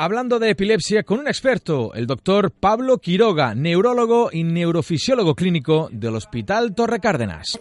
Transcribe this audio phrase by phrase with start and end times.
[0.00, 6.16] hablando de epilepsia con un experto, el doctor Pablo Quiroga, neurólogo y neurofisiólogo clínico del
[6.16, 7.58] Hospital Torre Cárdenas.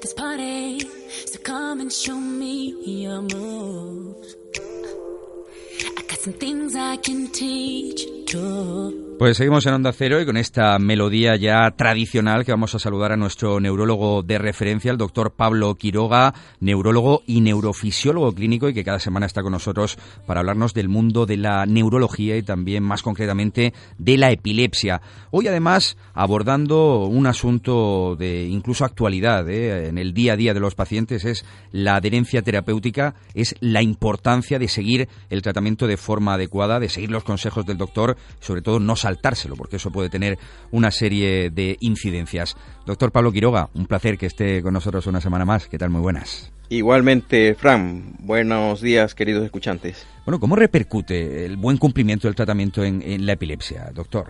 [9.20, 13.11] Pues seguimos en Onda Cero y con esta melodía ya tradicional que vamos a saludar
[13.11, 18.85] a nuestro neurólogo de referencia, el doctor Pablo Quiroga, neurólogo y neurofisiólogo clínico y que
[18.85, 23.03] cada semana está con nosotros para hablarnos del mundo de la neurología y también más
[23.03, 25.02] concretamente de la epilepsia.
[25.31, 29.89] Hoy además abordando un asunto de incluso actualidad ¿eh?
[29.89, 34.59] en el día a día de los pacientes es la adherencia terapéutica, es la importancia
[34.59, 38.80] de seguir el tratamiento de forma adecuada, de seguir los consejos del doctor, sobre todo
[38.80, 40.38] no saltárselo, porque eso puede tener
[40.72, 42.55] una serie de incidencias.
[42.86, 45.67] Doctor Pablo Quiroga, un placer que esté con nosotros una semana más.
[45.67, 45.90] ¿Qué tal?
[45.90, 46.52] Muy buenas.
[46.70, 50.05] Igualmente, Fran, buenos días, queridos escuchantes.
[50.26, 54.28] Bueno, ¿cómo repercute el buen cumplimiento del tratamiento en, en la epilepsia, doctor?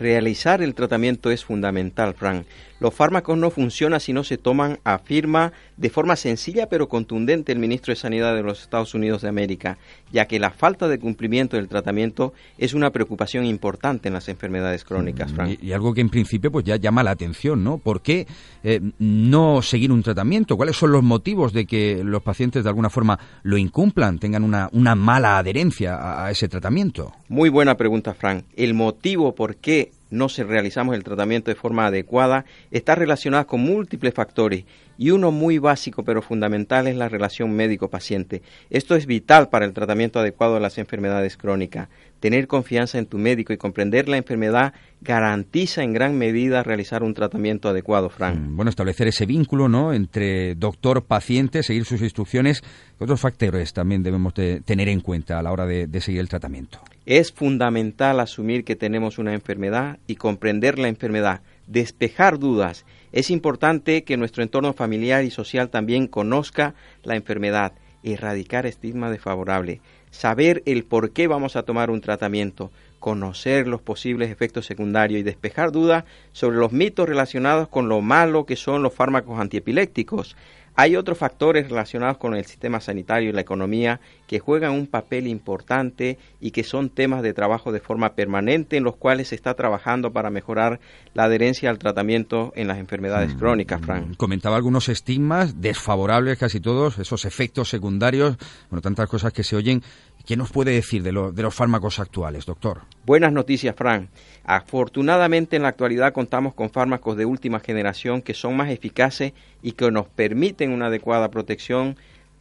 [0.00, 2.46] Realizar el tratamiento es fundamental, Fran.
[2.80, 7.58] Los fármacos no funcionan si no se toman, afirma de forma sencilla pero contundente el
[7.58, 9.76] ministro de Sanidad de los Estados Unidos de América,
[10.10, 14.84] ya que la falta de cumplimiento del tratamiento es una preocupación importante en las enfermedades
[14.84, 15.58] crónicas, Fran.
[15.60, 17.76] Y, algo que en principio pues ya llama la atención, ¿no?
[17.76, 18.26] ¿Por qué
[18.64, 20.56] eh, no seguir un tratamiento?
[20.56, 24.70] ¿Cuáles son los motivos de que los pacientes de alguna forma lo incumplan, tengan una,
[24.72, 27.12] una mala adherencia a, a ese tratamiento?
[27.28, 28.44] Muy buena pregunta, Fran.
[28.56, 33.60] El motivo por qué no se realizamos el tratamiento de forma adecuada está relacionado con
[33.60, 34.64] múltiples factores
[35.00, 38.42] y uno muy básico pero fundamental es la relación médico-paciente.
[38.68, 41.88] Esto es vital para el tratamiento adecuado de las enfermedades crónicas.
[42.20, 47.14] Tener confianza en tu médico y comprender la enfermedad garantiza en gran medida realizar un
[47.14, 48.38] tratamiento adecuado, Frank.
[48.38, 49.94] Mm, bueno, establecer ese vínculo ¿no?
[49.94, 52.62] entre doctor-paciente, seguir sus instrucciones.
[52.98, 56.28] otros factores también debemos de tener en cuenta a la hora de, de seguir el
[56.28, 56.78] tratamiento?
[57.06, 62.84] Es fundamental asumir que tenemos una enfermedad y comprender la enfermedad, despejar dudas.
[63.12, 67.72] Es importante que nuestro entorno familiar y social también conozca la enfermedad,
[68.02, 74.30] erradicar estigma desfavorable, saber el por qué vamos a tomar un tratamiento, conocer los posibles
[74.30, 78.92] efectos secundarios y despejar dudas sobre los mitos relacionados con lo malo que son los
[78.92, 80.36] fármacos antiepilépticos.
[80.80, 85.26] Hay otros factores relacionados con el sistema sanitario y la economía que juegan un papel
[85.26, 89.52] importante y que son temas de trabajo de forma permanente en los cuales se está
[89.52, 90.80] trabajando para mejorar
[91.12, 94.16] la adherencia al tratamiento en las enfermedades mm, crónicas, Frank.
[94.16, 98.38] Comentaba algunos estigmas desfavorables casi todos, esos efectos secundarios,
[98.70, 99.82] bueno, tantas cosas que se oyen
[100.26, 102.82] ¿Qué nos puede decir de, de, los fármacos actuales, doctor?
[103.04, 104.10] Buenas noticias, Fran.
[104.44, 109.32] Afortunadamente en la actualidad contamos con fármacos de última generación que son más eficaces
[109.62, 111.96] y que nos permiten una adecuada protección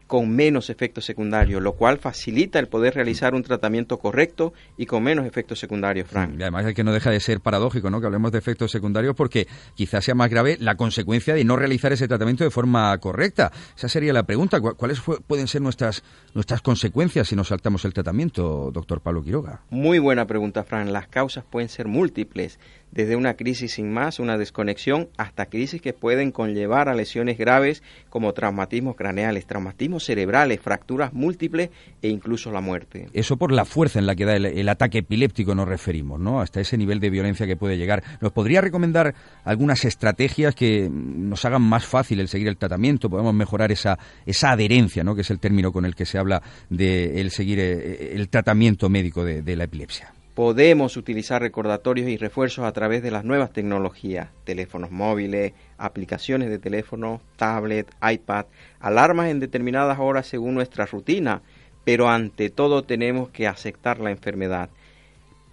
[0.09, 5.03] con menos efectos secundarios, lo cual facilita el poder realizar un tratamiento correcto y con
[5.03, 6.33] menos efectos secundarios, Frank.
[6.35, 8.01] Y además es que no deja de ser paradójico, ¿no?
[8.01, 11.93] Que hablemos de efectos secundarios porque quizás sea más grave la consecuencia de no realizar
[11.93, 13.51] ese tratamiento de forma correcta.
[13.77, 14.59] Esa sería la pregunta.
[14.59, 16.03] ¿Cuáles pueden ser nuestras,
[16.33, 19.61] nuestras consecuencias si nos saltamos el tratamiento, doctor Pablo Quiroga?
[19.69, 20.89] Muy buena pregunta, Frank.
[20.89, 22.57] Las causas pueden ser múltiples
[22.91, 27.83] desde una crisis sin más, una desconexión, hasta crisis que pueden conllevar a lesiones graves
[28.09, 31.69] como traumatismos craneales, traumatismos cerebrales, fracturas múltiples
[32.01, 33.07] e incluso la muerte.
[33.13, 36.41] Eso por la fuerza en la que da el, ataque epiléptico nos referimos, ¿no?
[36.41, 38.03] Hasta ese nivel de violencia que puede llegar.
[38.21, 43.09] ¿Nos podría recomendar algunas estrategias que nos hagan más fácil el seguir el tratamiento?
[43.09, 45.15] Podemos mejorar esa, esa adherencia, ¿no?
[45.15, 48.89] Que es el término con el que se habla de el seguir eh, el tratamiento
[48.89, 54.29] médico de la epilepsia podemos utilizar recordatorios y refuerzos a través de las nuevas tecnologías,
[54.45, 58.45] teléfonos móviles, aplicaciones de teléfono, tablet, iPad,
[58.79, 61.41] alarmas en determinadas horas según nuestra rutina,
[61.83, 64.69] pero ante todo tenemos que aceptar la enfermedad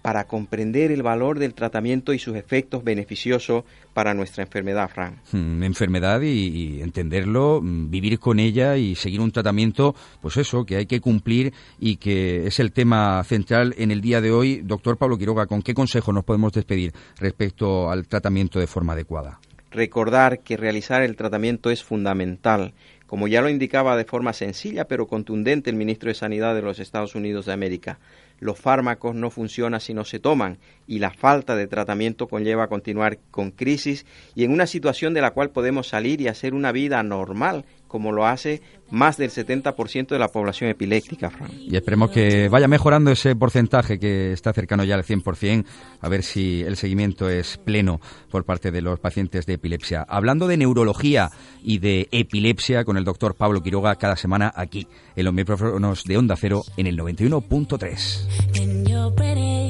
[0.07, 5.15] para comprender el valor del tratamiento y sus efectos beneficiosos para nuestra enfermedad, Frank.
[5.33, 10.77] Hmm, enfermedad y, entenderlo, mm, vivir con ella y seguir un tratamiento, pues eso, que
[10.77, 14.61] hay que cumplir y que es el tema central en el día de hoy.
[14.63, 19.41] Doctor Pablo Quiroga, ¿con qué consejo nos podemos despedir respecto al tratamiento de forma adecuada?
[19.71, 22.73] Recordar que realizar el tratamiento es fundamental
[23.07, 26.79] como ya lo indicaba de forma sencilla pero contundente el ministro de Sanidad de los
[26.79, 27.99] Estados Unidos de América.
[28.39, 33.19] Los fármacos no funcionan si no se toman y la falta de tratamiento conlleva continuar
[33.31, 34.05] con crisis
[34.35, 38.11] y en una situación de la cual podemos salir y hacer una vida normal como
[38.11, 43.35] lo hace más del 70% de la población epiléptica, Y esperemos que vaya mejorando ese
[43.35, 45.65] porcentaje que está cercano ya al 100%,
[46.01, 47.99] a ver si el seguimiento es pleno
[48.29, 50.05] por parte de los pacientes de epilepsia.
[50.07, 51.29] Hablando de neurología
[51.63, 56.17] y de epilepsia con el doctor Pablo Quiroga cada semana aquí en los micrófonos de
[56.17, 58.26] Onda Cero en el 91.3.
[58.55, 59.66] and you're pretty.